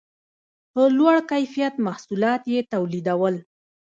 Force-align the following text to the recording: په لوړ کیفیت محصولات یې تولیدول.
په 0.73 0.81
لوړ 0.97 1.15
کیفیت 1.31 1.73
محصولات 1.85 2.41
یې 2.53 2.59
تولیدول. 2.73 3.35